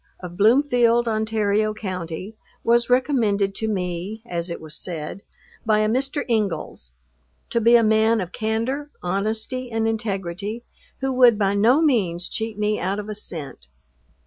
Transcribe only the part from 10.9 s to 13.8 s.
who would by no means cheat me out of a cent.